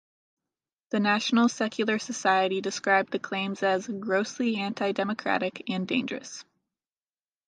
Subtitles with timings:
[0.89, 6.43] The National Secular Society described the claims as "grossly anti-democratic and dangerous".